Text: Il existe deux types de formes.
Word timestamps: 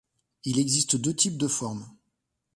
Il 0.45 0.57
existe 0.57 0.95
deux 0.95 1.15
types 1.15 1.37
de 1.37 1.47
formes. 1.47 1.87